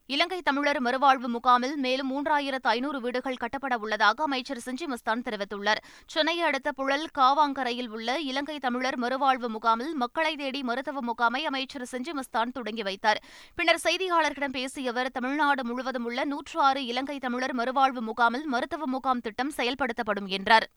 இலங்கை 0.08 0.42
தமிழர் 0.42 0.78
மறுவாழ்வு 0.82 1.26
முகாமில் 1.26 1.76
மேலும் 1.76 2.10
மூன்றாயிரத்து 2.10 2.68
ஐநூறு 2.72 3.00
வீடுகள் 3.00 3.36
கட்டப்பட 3.36 3.78
உள்ளதாக 3.78 4.22
அமைச்சர் 4.22 4.60
செஞ்சி 4.64 4.86
மஸ்தான் 4.86 5.24
தெரிவித்துள்ளார். 5.24 5.80
சென்னையை 6.06 6.44
அடுத்த 6.44 6.72
புழல் 6.72 7.06
காவாங்கரையில் 7.18 7.88
உள்ள 7.88 8.20
இலங்கை 8.20 8.58
தமிழர் 8.58 8.98
மறுவாழ்வு 8.98 9.48
முகாமில் 9.48 9.94
மக்களை 9.94 10.36
தேடி 10.36 10.62
மருத்துவ 10.62 11.00
முகாமை 11.00 11.46
அமைச்சர் 11.46 11.88
செஞ்சி 11.90 12.12
மஸ்தான் 12.12 12.52
தொடங்கி 12.52 12.82
வைத்தார். 12.82 13.22
பின்னர் 13.54 13.82
செய்தியாளர்களிடம் 13.84 14.56
பேசிய 14.58 14.90
அவர் 14.90 15.10
தமிழ்நாடு 15.10 15.64
முழுவதும் 15.64 16.04
உள்ள 16.04 16.24
நூற்று 16.24 16.60
ஆறு 16.60 16.84
இலங்கை 16.84 17.18
தமிழர் 17.18 17.56
மறுவாழ்வு 17.56 18.00
முகாமில் 18.00 18.46
மருத்துவ 18.46 18.86
முகாம் 18.86 19.20
திட்டம் 19.20 19.52
செயல்படுத்தப்படும் 19.56 20.26
என்றார். 20.26 20.68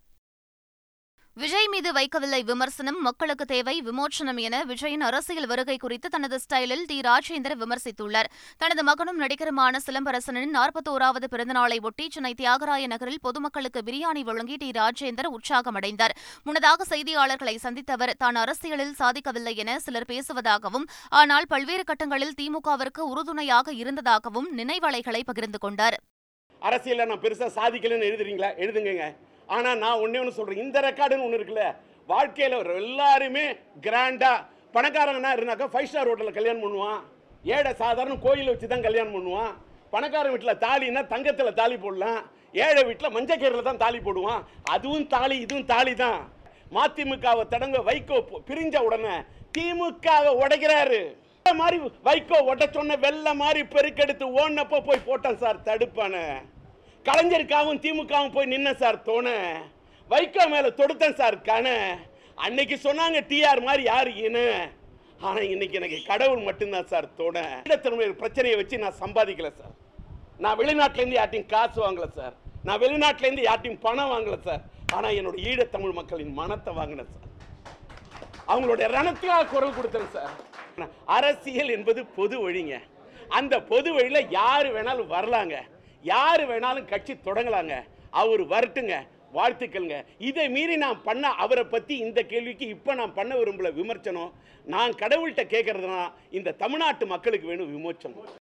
விஜய் 1.41 1.67
மீது 1.71 1.89
வைக்கவில்லை 1.95 2.39
விமர்சனம் 2.49 2.97
மக்களுக்கு 3.07 3.45
தேவை 3.51 3.73
விமோச்சனம் 3.87 4.39
என 4.45 4.55
விஜயின் 4.69 5.03
அரசியல் 5.09 5.47
வருகை 5.51 5.75
குறித்து 5.83 6.07
தனது 6.15 6.37
ஸ்டைலில் 6.43 6.83
டி. 6.89 6.97
ராஜேந்தர் 7.07 7.55
விமர்சித்துள்ளார். 7.61 8.29
தனது 8.61 8.81
மகனும் 8.89 9.19
நடிகருமான 9.23 9.79
சிலம்பரசனின் 9.85 10.55
நாற்பத்தோராவது 10.57 11.27
பிறந்தநாளை 11.33 11.77
ஒட்டி 11.89 12.07
சென்னை 12.15 12.33
தியாகராய 12.41 12.89
நகரில் 12.93 13.21
பொதுமக்களுக்கு 13.27 13.83
பிரியாணி 13.89 14.23
வழங்கி 14.29 14.57
டி. 14.63 14.69
ராஜேந்தர் 14.79 15.31
உற்சாகமடைந்தார். 15.37 16.15
முன்னதாக 16.47 16.87
செய்தியாளர்களை 16.93 17.55
சந்தித்த 17.65 17.93
அவர் 17.99 18.13
தான் 18.25 18.41
அரசியலில் 18.43 18.93
சாதிக்கவில்லை 19.01 19.55
என 19.65 19.77
சிலர் 19.85 20.09
பேசுவதாகவும் 20.11 20.89
ஆனால் 21.21 21.49
பல்வேறு 21.55 21.85
கட்டங்களில் 21.91 22.37
திமுகவிற்கு 22.41 23.03
உறுதுணையாக 23.13 23.71
இருந்ததாகவும் 23.83 24.51
நினைவலைகளை 24.61 25.23
பகிர்ந்து 25.31 25.61
கொண்டார். 25.67 25.99
அரசியலில் 26.61 27.09
நான் 27.13 27.25
பெருசா 27.25 27.49
சாதிக்கலன்னு 27.59 28.11
எழுதுறீங்களா? 28.11 28.51
எழுதுங்க 28.65 29.09
ஆனால் 29.55 29.79
நான் 29.83 30.01
ஒன்றே 30.03 30.19
ஒன்று 30.21 30.37
சொல்கிறேன் 30.37 30.63
இந்த 30.65 30.79
ரெக்கார்டுன்னு 30.87 31.25
ஒன்று 31.27 31.39
இருக்குல்ல 31.39 31.65
வாழ்க்கையில் 32.11 32.57
எல்லாருமே 32.81 33.45
கிராண்டாக 33.85 34.45
பணக்காரங்கன்னா 34.75 35.31
இருந்தாக்கா 35.37 35.67
ஃபைவ் 35.73 35.89
ஸ்டார் 35.91 36.09
ஹோட்டலில் 36.09 36.37
கல்யாணம் 36.37 36.65
பண்ணுவான். 36.65 36.99
ஏழை 37.55 37.71
சாதாரண 37.83 38.15
கோயிலை 38.25 38.49
வச்சு 38.51 38.67
தான் 38.73 38.85
கல்யாணம் 38.87 39.15
பண்ணுவான். 39.17 39.53
பணக்காரன் 39.93 40.33
வீட்டில் 40.33 40.61
தாலின்னா 40.65 41.01
தங்கத்தில் 41.13 41.57
தாலி 41.61 41.77
போடலாம். 41.85 42.19
ஏழை 42.65 42.81
வீட்டில் 42.89 43.13
மஞ்சக்கீரில் 43.15 43.67
தான் 43.69 43.81
தாலி 43.83 43.99
போடுவான். 44.07 44.41
அதுவும் 44.73 45.07
தாலி 45.15 45.35
இதுவும் 45.45 45.69
தாலி 45.73 45.93
தான். 46.03 46.19
மதிமுகவை 46.75 47.43
தடங்க 47.53 47.77
வைகோ 47.89 48.17
பிரிஞ்ச 48.49 48.75
உடனே 48.87 49.15
திமுகவை 49.55 50.31
உடைக்கிறாரு. 50.43 51.01
மாதிரி 51.61 51.77
வைகோ 52.07 52.39
உடச்சொன்ன 52.51 52.97
வெள்ள 53.05 53.33
மாதிரி 53.41 53.61
பெருக்கெடுத்து 53.73 54.25
ஓடினப்போ 54.39 54.79
போய் 54.87 55.07
போட்டான் 55.07 55.41
சார் 55.43 55.65
தடுப்பானே. 55.67 56.25
கலைஞருக்காகவும் 57.07 57.81
திமுகவும் 57.83 58.33
போய் 58.35 58.51
நின்ன 58.53 58.69
சார் 58.81 58.97
தோண. 59.07 59.27
வைகோ 60.11 60.43
மேலே 60.53 60.69
தொடுத்தேன் 60.79 61.19
சார் 61.19 61.37
கண. 61.49 61.67
அன்னைக்கு 62.45 62.75
சொன்னாங்க 62.87 63.19
டிஆர் 63.29 63.61
மாதிரி 63.67 63.83
யாரு 63.91 64.11
இனு. 64.25 64.45
ஆனால் 65.27 65.47
இன்னைக்கு 65.53 65.77
எனக்கு 65.79 65.97
கடவுள் 66.09 66.45
மட்டும்தான் 66.47 66.89
சார் 66.91 67.07
தோண. 67.19 67.37
ஈழத்தினுடைய 67.67 68.09
பிரச்சனையை 68.21 68.57
வச்சு 68.59 68.83
நான் 68.83 68.99
சம்பாதிக்கல 69.03 69.49
சார். 69.61 69.73
நான் 70.43 70.59
வெளிநாட்டிலேருந்து 70.59 71.19
யார்ட்டையும் 71.19 71.49
காசு 71.53 71.79
வாங்கலை 71.85 72.09
சார். 72.19 72.35
நான் 72.67 72.81
வெளிநாட்டிலேருந்து 72.83 73.47
யார்ட்டையும் 73.47 73.81
பணம் 73.87 74.11
வாங்கலை 74.13 74.39
சார். 74.49 74.61
ஆனால் 74.97 75.17
என்னோட 75.19 75.37
ஈழத்தமிழ் 75.49 75.97
மக்களின் 75.99 76.37
மனத்தை 76.39 76.71
வாங்கினேன் 76.79 77.11
சார். 77.15 77.27
அவங்களுடைய 78.51 78.87
ரணத்துக்காக 78.97 79.49
குரல் 79.55 79.75
கொடுத்தேன் 79.79 80.13
சார். 80.15 80.31
அரசியல் 81.17 81.75
என்பது 81.77 82.01
பொது 82.19 82.35
வழிங்க 82.45 82.75
அந்த 83.39 83.55
பொது 83.71 83.89
வழியில் 83.95 84.31
யார் 84.39 84.67
வேணாலும் 84.75 85.11
வரலாங்க. 85.15 85.55
யார் 86.03 86.41
வேணாலும் 86.49 86.89
கட்சி 86.91 87.13
தொடங்கலாங்க. 87.13 87.75
அவர் 88.21 88.43
வரட்டுங்க 88.53 88.95
வாழ்த்துக்கள்ங்க. 89.33 89.97
இதை 90.29 90.49
மீறி 90.49 90.75
நான் 90.83 91.01
பண்ண 91.07 91.27
அவரை 91.43 91.63
பற்றி 91.63 91.97
இந்த 92.05 92.19
கேள்விக்கு 92.31 92.67
இப்போ 92.75 92.93
நான் 92.99 93.13
பண்ண 93.13 93.31
விரும்பல 93.35 93.71
விமர்சனம். 93.73 94.31
நான் 94.73 94.99
கடவுள்கிட்ட 95.01 95.45
கேட்குறதுனா 95.55 96.01
இந்த 96.37 96.55
தமிழ்நாட்டு 96.63 97.05
மக்களுக்கு 97.05 97.47
வேணும் 97.47 97.73
விமோச்சனம் 97.75 98.38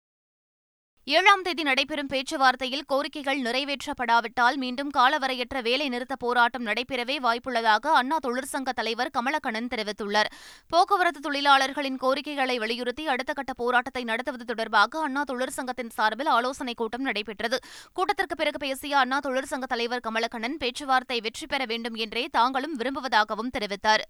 ஏழாம் 1.17 1.43
தேதி 1.43 1.62
நடைபெறும் 1.62 2.09
பேச்சுவார்த்தையில் 2.09 2.83
கோரிக்கைகள் 2.88 3.38
நிறைவேற்றப்படாவிட்டால் 3.43 4.57
மீண்டும் 4.57 4.91
காலவரையற்ற 4.97 5.62
வேலைநிறுத்த 5.62 6.12
போராட்டம் 6.19 6.67
நடைபெறவே 6.67 7.17
வாய்ப்புள்ளதாக 7.19 7.87
அண்ணா 7.87 8.17
தொழிற்சங்க 8.27 8.73
தலைவர் 8.75 9.11
கமலக்கண்ணன் 9.19 9.71
தெரிவித்துள்ளார். 9.75 10.31
போக்குவரத்து 10.67 11.21
தொழிலாளர்களின் 11.21 11.97
கோரிக்கைகளை 11.97 12.59
வலியுறுத்தி 12.59 13.07
அடுத்த 13.07 13.33
கட்ட 13.33 13.53
போராட்டத்தை 13.53 14.05
நடத்துவது 14.05 14.45
தொடர்பாக 14.45 15.00
அண்ணா 15.00 15.25
தொழிற்சங்கத்தின் 15.33 15.95
சார்பில் 15.95 16.27
ஆலோசனைக் 16.27 16.77
கூட்டம் 16.77 17.03
நடைபெற்றது. 17.03 17.59
கூட்டத்திற்கு 17.93 18.37
பிறகு 18.37 18.59
பேசிய 18.59 18.99
அண்ணா 18.99 19.19
தொழிற்சங்க 19.19 19.69
தலைவர் 19.69 20.07
கமலக்கண்ணன் 20.09 20.59
பேச்சுவார்த்தை 20.59 21.21
வெற்றி 21.21 21.47
பெற 21.47 21.65
வேண்டும் 21.65 21.95
என்றே 21.95 22.29
தாங்களும் 22.31 22.79
விரும்புவதாகவும் 22.79 23.55
தெரிவித்தார். 23.59 24.05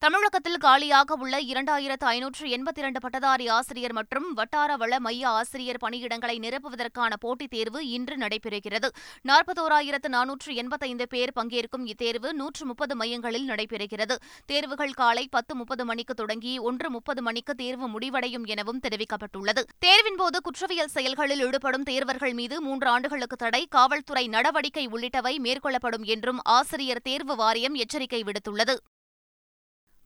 தமிழகத்தில் 0.00 0.56
காலியாக 0.56 1.14
உள்ள 1.14 1.40
இரண்டாயிரத்து 1.40 2.04
ஐநூற்று 2.04 2.48
எண்பத்தி 2.48 2.78
இரண்டு 2.78 3.00
பட்டதாரி 3.00 3.48
ஆசிரியர் 3.48 3.92
மற்றும் 3.92 4.32
வட்டார 4.34 4.76
வள 4.76 5.00
மைய 5.00 5.28
ஆசிரியர் 5.28 5.78
பணியிடங்களை 5.84 6.38
நிரப்புவதற்கான 6.38 7.12
போட்டித் 7.20 7.50
தேர்வு 7.50 7.88
இன்று 7.88 8.16
நடைபெறுகிறது. 8.16 8.88
நாற்பத்தோராயிரத்து 9.28 10.08
நானூற்று 10.08 10.54
எண்பத்தைந்து 10.54 11.08
பேர் 11.08 11.32
பங்கேற்கும் 11.40 11.86
இத்தேர்வு 11.86 12.32
நூற்று 12.32 12.66
முப்பது 12.66 12.96
மையங்களில் 12.96 13.48
நடைபெறுகிறது. 13.48 14.16
தேர்வுகள் 14.46 14.92
காலை 14.92 15.28
பத்து 15.30 15.54
முப்பது 15.54 15.84
மணிக்கு 15.84 16.14
தொடங்கி 16.14 16.58
ஒன்று 16.58 16.90
முப்பது 16.90 17.22
மணிக்கு 17.22 17.54
தேர்வு 17.54 17.88
முடிவடையும் 17.88 18.44
எனவும் 18.44 18.80
தெரிவிக்கப்பட்டுள்ளது. 18.88 19.64
தேர்வின்போது 19.86 20.40
குற்றவியல் 20.42 20.94
செயல்களில் 20.96 21.44
ஈடுபடும் 21.46 21.82
தேர்வர்கள் 21.82 22.32
மீது 22.32 22.62
மூன்று 22.62 22.88
ஆண்டுகளுக்கு 22.88 23.36
தடை 23.36 23.66
காவல்துறை 23.70 24.28
நடவடிக்கை 24.28 24.88
உள்ளிட்டவை 24.88 25.34
மேற்கொள்ளப்படும் 25.38 26.02
என்றும் 26.02 26.40
ஆசிரியர் 26.42 27.02
தேர்வு 27.02 27.36
வாரியம் 27.36 27.74
எச்சரிக்கை 27.74 28.22
விடுத்துள்ளது. 28.22 28.76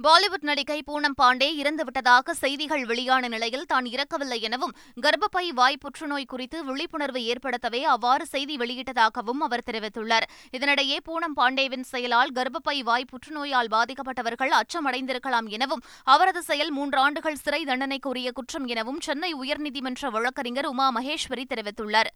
பாலிவுட் 0.01 0.47
நடிகை 0.49 0.77
பூனம் 0.87 1.15
பாண்டே 1.21 1.49
இறந்துவிட்டதாக 1.59 2.33
செய்திகள் 2.41 2.85
வெளியான 2.85 3.29
நிலையில் 3.29 3.67
தான் 3.73 3.85
இறக்கவில்லை 3.85 4.39
எனவும் 4.47 4.73
கர்ப்பப்பை 5.05 5.45
வாய் 5.59 5.79
புற்றுநோய் 5.83 6.27
குறித்து 6.33 6.59
விழிப்புணர்வு 6.69 7.21
ஏற்படுத்தவே 7.33 7.83
அவ்வாறு 7.93 8.25
செய்தி 8.27 8.57
வெளியிட்டதாகவும் 8.57 9.43
அவர் 9.47 9.65
தெரிவித்துள்ளார். 9.71 10.27
இதனிடையே 10.57 10.97
பூனம் 11.09 11.37
பாண்டேவின் 11.37 11.87
செயலால் 11.93 12.33
கர்ப்பப்பை 12.33 12.77
வாய் 12.83 13.09
புற்றுநோயால் 13.13 13.73
பாதிக்கப்பட்டவர்கள் 13.77 14.57
அச்சமடைந்திருக்கலாம் 14.61 15.51
எனவும் 15.59 15.85
அவரது 16.15 16.43
செயல் 16.43 16.73
மூன்றாண்டுகள் 16.79 17.41
சிறை 17.45 17.63
தண்டனைக்குரிய 17.65 18.31
குற்றம் 18.33 18.67
எனவும் 18.67 19.01
சென்னை 19.01 19.33
உயர்நீதிமன்ற 19.35 20.11
வழக்கறிஞர் 20.11 20.71
உமா 20.75 20.89
மகேஸ்வரி 20.99 21.47
தெரிவித்துள்ளார். 21.55 22.13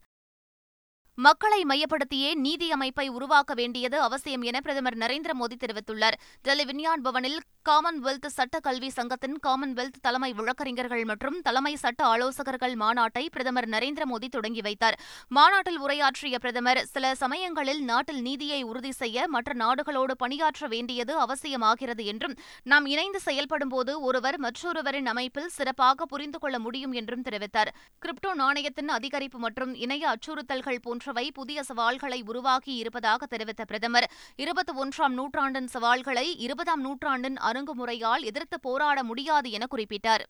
மக்களை 1.18 1.64
மையப்படுத்தியே 1.68 2.34
நீதி 2.34 2.70
அமைப்பை 2.70 3.08
உருவாக்க 3.08 3.54
வேண்டியது 3.54 4.00
அவசியம் 4.00 4.42
என 4.42 4.60
பிரதமர் 4.60 4.96
நரேந்திர 4.96 5.32
மோடி 5.40 5.56
தெரிவித்துள்ளார். 5.58 6.16
டெல்லி 6.42 6.64
விஞ்ஞான் 6.64 7.02
பவனில் 7.02 7.38
காமன்வெல்த் 7.68 8.26
சட்ட 8.26 8.60
கல்வி 8.60 8.90
சங்கத்தின் 8.90 9.38
காமன்வெல்த் 9.46 9.96
தலைமை 10.00 10.32
வழக்கறிஞர்கள் 10.32 11.04
மற்றும் 11.04 11.40
தலைமை 11.40 11.76
சட்ட 11.76 12.04
ஆலோசகர்கள் 12.04 12.74
மாநாட்டை 12.74 13.26
பிரதமர் 13.30 13.68
நரேந்திர 13.68 14.02
மோடி 14.12 14.28
தொடங்கி 14.28 14.60
வைத்தார். 14.60 14.98
மாநாட்டில் 15.28 15.78
உரையாற்றிய 15.78 16.38
பிரதமர் 16.38 16.84
சில 16.84 17.14
சமயங்களில் 17.14 17.82
நாட்டில் 17.84 18.20
நீதியை 18.20 18.62
உறுதி 18.62 18.92
செய்ய 18.92 19.26
மற்ற 19.28 19.54
நாடுகளோடு 19.54 20.16
பணியாற்ற 20.16 20.66
வேண்டியது 20.66 21.16
அவசியமாகிறது 21.24 22.04
என்றும் 22.04 22.36
நாம் 22.62 22.86
இணைந்து 22.86 23.20
செயல்படும்போது 23.24 23.94
ஒருவர் 24.00 24.38
மற்றொருவரின் 24.38 25.06
அமைப்பில் 25.06 25.48
சிறப்பாக 25.48 26.04
புரிந்து 26.04 26.38
கொள்ள 26.38 26.58
முடியும் 26.58 26.92
என்றும் 26.92 27.22
தெரிவித்தார். 27.22 27.72
கிரிப்டோ 28.06 28.34
நாணயத்தின் 28.34 28.88
அதிகரிப்பு 28.88 29.38
மற்றும் 29.38 29.74
இணைய 29.74 30.14
அச்சுறுத்தல்கள் 30.14 30.78
போன்ற 30.82 31.05
போன்றவை 31.06 31.32
புதிய 31.32 31.62
சவால்களை 31.62 32.18
உருவாக்கி 32.26 32.72
இருப்பதாக 32.74 33.26
தெரிவித்த 33.26 33.64
பிரதமர். 33.64 34.06
இருபத்தி 34.36 34.72
ஒன்றாம் 34.82 35.14
நூற்றாண்டின் 35.18 35.68
சவால்களை 35.68 36.26
இருபதாம் 36.38 36.80
நூற்றாண்டின் 36.80 37.38
அணுகுமுறையால் 37.50 38.22
எதிர்த்து 38.22 38.56
போராட 38.60 38.98
முடியாது 39.02 39.50
என 39.50 39.66
குறிப்பிட்டார். 39.70 40.24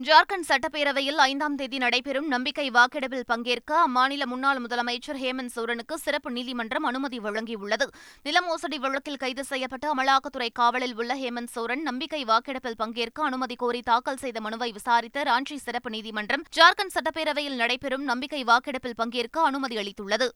ஜார்க்கண்ட் 0.00 0.46
சட்டப்பேரவையில் 0.48 1.16
ஐந்தாம் 1.16 1.54
தேதி 1.54 1.78
நடைபெறும் 1.78 2.26
நம்பிக்கை 2.26 2.70
வாக்கெடுப்பில் 2.70 3.24
பங்கேற்க 3.26 3.86
அம்மாநில 3.86 4.24
முன்னாள் 4.26 4.60
முதலமைச்சர் 4.60 5.20
ஹேமந்த் 5.22 5.52
சோரனுக்கு 5.54 5.94
சிறப்பு 5.94 6.30
நீதிமன்றம் 6.30 6.84
அனுமதி 6.84 7.18
வழங்கியுள்ளது. 7.18 7.86
நில 8.22 8.40
மோசடி 8.40 8.78
வழக்கில் 8.78 9.16
கைது 9.16 9.44
செய்யப்பட்ட 9.44 9.94
அமலாக்கத்துறை 9.94 10.48
காவலில் 10.52 10.94
உள்ள 10.94 11.14
ஹேமந்த் 11.14 11.52
சோரன் 11.54 11.82
நம்பிக்கை 11.82 12.24
வாக்கெடுப்பில் 12.24 12.76
பங்கேற்க 12.76 13.22
அனுமதி 13.22 13.54
கோரி 13.54 13.80
தாக்கல் 13.80 14.16
செய்த 14.16 14.40
மனுவை 14.40 14.72
விசாரித்த 14.72 15.22
ராஞ்சி 15.22 15.56
சிறப்பு 15.56 15.90
நீதிமன்றம் 15.90 16.42
ஜார்க்கண்ட் 16.56 16.94
சட்டப்பேரவையில் 16.94 17.56
நடைபெறும் 17.56 18.04
நம்பிக்கை 18.04 18.44
வாக்கெடுப்பில் 18.44 18.94
பங்கேற்க 18.96 19.42
அனுமதி 19.42 19.76
அளித்துள்ளது. 19.76 20.28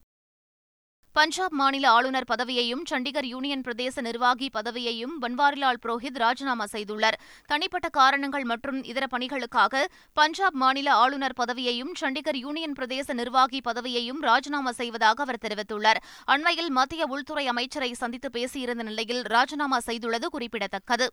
பஞ்சாப் 1.12 1.52
மாநில 1.52 1.90
ஆளுநர் 1.90 2.26
பதவியையும் 2.28 2.82
சண்டிகர் 2.90 3.24
யூனியன் 3.24 3.60
பிரதேச 3.60 4.00
நிர்வாகி 4.00 4.50
பதவியையும் 4.54 5.14
பன்வாரிலால் 5.20 5.80
புரோஹித் 5.86 6.18
ராஜினாமா 6.18 6.64
செய்துள்ளார். 6.72 7.16
தனிப்பட்ட 7.46 7.88
காரணங்கள் 7.88 8.44
மற்றும் 8.44 8.82
இதர 8.82 9.06
பணிகளுக்காக 9.10 9.84
பஞ்சாப் 10.12 10.54
மாநில 10.54 10.92
ஆளுநர் 10.92 11.34
பதவியையும் 11.36 11.92
சண்டிகர் 12.00 12.36
யூனியன் 12.36 12.72
பிரதேச 12.72 13.12
நிர்வாகி 13.12 13.60
பதவியையும் 13.68 14.20
ராஜினாமா 14.20 14.72
செய்வதாக 14.72 15.22
அவர் 15.22 15.42
தெரிவித்துள்ளார். 15.48 16.00
அண்மையில் 16.24 16.70
மத்திய 16.70 17.06
உள்துறை 17.06 17.46
அமைச்சரை 17.46 17.92
சந்தித்து 17.92 18.30
பேசியிருந்த 18.32 18.82
நிலையில் 18.82 19.22
ராஜினாமா 19.22 19.78
செய்துள்ளது 19.86 20.24
குறிப்பிடத்தக்கது. 20.26 21.08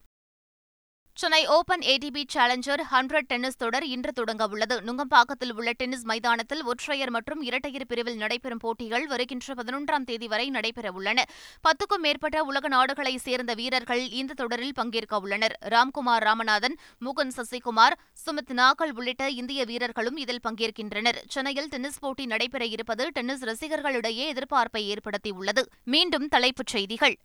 Chennai 1.19 1.47
open 1.47 1.79
ATP 1.79 2.23
challenger 2.33 2.81
hundred 2.91 3.27
tennis 3.27 3.55
தொடர் 3.55 3.85
இன்று 3.85 4.11
தொடங்க 4.13 4.47
உள்ளது. 4.47 4.81
நுங்கம்பாக்கத்தில் 4.81 5.51
உள்ள 5.51 5.71
டென்னிஸ் 5.71 6.03
மைதானத்தில் 6.03 6.63
ஒற்றையர் 6.63 7.09
மற்றும் 7.09 7.41
இரட்டையர் 7.41 7.85
பிரிவில் 7.85 8.15
நடைபெறும் 8.15 8.57
போட்டிகள் 8.57 9.07
வருகின்ற 9.07 9.53
பதினொன்றாம் 9.53 10.03
தேதி 10.03 10.27
வரை 10.27 10.49
நடைபெற 10.49 10.91
உள்ளன. 10.91 11.25
பத்துக்கும் 11.63 11.99
மேற்பட்ட 11.99 12.43
உலக 12.43 12.67
நாடுகளைச் 12.67 13.19
சேர்ந்த 13.19 13.53
வீரர்கள் 13.53 14.09
இந்த 14.09 14.33
தொடரில் 14.33 14.73
பங்கேற்க 14.73 15.19
உள்ளனர். 15.19 15.57
ராம்குமார் 15.65 16.23
ராமநாதன் 16.23 16.77
முகுந்த் 17.05 17.35
சசிகுமார் 17.37 17.97
சுமித் 18.25 18.53
நாகல் 18.53 18.91
உள்ளிட்ட 18.91 19.29
இந்திய 19.29 19.65
வீரர்களும் 19.65 20.17
இதில் 20.17 20.43
பங்கேற்கின்றனர். 20.43 21.23
சென்னையில் 21.27 21.67
டென்னிஸ் 21.67 21.99
போட்டி 21.99 22.25
நடைபெற 22.25 22.65
இருப்பது 22.65 23.07
டென்னிஸ் 23.07 23.43
ரசிகர்களிடையே 23.43 24.27
எதிர்பார்ப்பை 24.33 24.93
ஏற்படுத்தியுள்ளது. 24.93 25.63
மீண்டும் 25.83 26.27
தலைப்புச் 26.27 26.67
செய்திகள். 26.67 27.17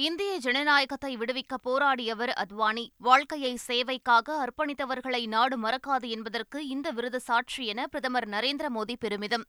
இந்திய 0.00 0.38
ஜனநாயகத்தை 0.38 1.16
விடுவிக்க 1.16 1.54
போராடியவர் 1.64 2.32
அத்வானி. 2.34 2.88
வாழ்க்கையை 2.96 3.58
சேவைக்காக 3.66 4.36
அர்ப்பணித்தவர்களை 4.36 5.26
நாடு 5.26 5.56
மறக்காது 5.58 6.08
என்பதற்கு 6.08 6.68
இந்த 6.68 6.90
விருது 6.90 7.20
சாட்சி 7.20 7.66
என 7.66 7.86
பிரதமர் 7.86 8.28
நரேந்திர 8.28 8.66
மோடி 8.74 8.94
பெருமிதம். 8.98 9.44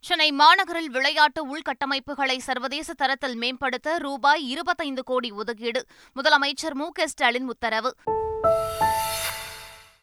சென்னை 0.00 0.32
மாநகரில் 0.32 0.90
விளையாட்டு 0.90 1.56
உள்கட்டமைப்புகளை 1.56 2.36
சர்வதேச 2.38 2.94
தரத்தில் 2.94 3.36
மேம்படுத்த 3.36 3.98
ரூபாய் 3.98 4.48
இருபத்தைந்து 4.48 5.04
கோடி 5.04 5.30
ஒதுக்கீடு. 5.30 5.84
முதலமைச்சர் 6.16 6.74
மு 6.74 6.88
க 6.92 7.06
ஸ்டாலின் 7.06 7.48
உத்தரவு. 7.48 7.94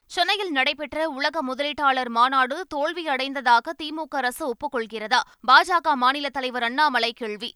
சென்னையில் 0.06 0.52
நடைபெற்ற 0.52 1.10
உலக 1.10 1.44
முதலீட்டாளர் 1.44 2.10
மாநாடு 2.10 2.66
தோல்வியடைந்ததாக 2.76 3.72
திமுக 3.84 4.16
அரசு 4.16 4.54
ஒப்புக்கொள்கிறதா? 4.54 5.20
பாஜக 5.48 5.94
மாநில 5.94 6.30
தலைவர் 6.30 6.64
அண்ணாமலை 6.64 7.14
கேள்வி. 7.14 7.54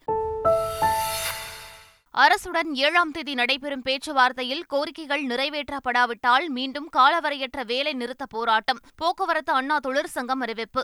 அரசுடன் 2.18 2.72
ஏழாம் 2.74 3.12
தேதி 3.12 3.34
நடைபெறும் 3.34 3.82
பேச்சுவார்த்தையில் 3.86 4.62
கோரிக்கைகள் 4.74 5.26
நிறைவேற்றப்படாவிட்டால் 5.28 6.46
மீண்டும் 6.48 6.90
காலவரையற்ற 6.98 7.66
வேலை 7.66 7.94
நிறுத்த 7.94 8.26
போராட்டம். 8.26 8.80
போக்குவரத்து 8.96 9.54
அண்ணா 9.54 9.80
தொழிற்சங்கம் 9.80 10.40
அறிவிப்பு. 10.40 10.84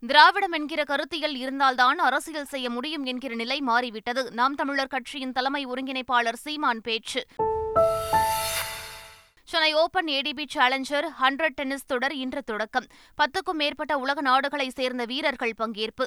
திராவிடம் 0.00 0.52
என்கிற 0.52 0.84
கருத்தியல் 0.84 1.34
இருந்தால்தான் 1.34 1.98
அரசியல் 1.98 2.44
செய்ய 2.44 2.70
முடியும் 2.70 3.04
என்கிற 3.04 3.34
நிலை 3.34 3.60
மாறிவிட்டது. 3.60 4.30
நாம் 4.30 4.54
தமிழர் 4.54 4.86
கட்சியின் 4.86 5.32
தலைமை 5.32 5.66
ஒருங்கிணைப்பாளர் 5.66 6.34
சீமான் 6.34 6.80
பேச்சு. 6.80 7.24
Chennai 9.44 9.72
open 9.74 10.06
ATP 10.06 10.44
challenger 10.54 11.08
hundred 11.20 11.54
tennis 11.54 11.86
தொடர் 11.86 12.14
இன்று 12.14 12.42
தொடக்கம். 12.42 12.86
பத்துக்கும் 13.22 13.56
மேற்பட்ட 13.56 13.98
உலக 13.98 14.20
நாடுகளைச் 14.20 14.74
சேர்ந்த 14.74 15.04
வீரர்கள் 15.04 15.54
பங்கேற்பு. 15.58 16.06